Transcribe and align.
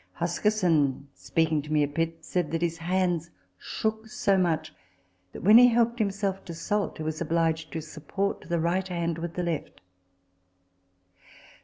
Huskisson, 0.13 1.09
speaking 1.13 1.61
to 1.61 1.71
me 1.71 1.83
of 1.83 1.93
Pitt, 1.93 2.25
said 2.25 2.49
that 2.49 2.63
his 2.63 2.79
hands 2.79 3.29
shook 3.55 4.07
so 4.07 4.35
much 4.35 4.73
that, 5.31 5.43
when 5.43 5.59
he 5.59 5.67
helped 5.67 5.99
himself 5.99 6.43
to 6.45 6.55
salt, 6.55 6.97
he 6.97 7.03
was 7.03 7.21
obliged 7.21 7.71
to 7.71 7.81
support 7.81 8.41
the 8.49 8.59
right 8.59 8.87
hand 8.87 9.19
with 9.19 9.35
the 9.35 9.43
left. 9.43 9.79